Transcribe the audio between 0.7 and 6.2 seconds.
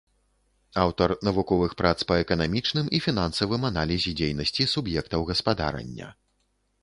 Аўтар навуковых прац па эканамічным і фінансавым аналізе дзейнасці суб'ектаў гаспадарання.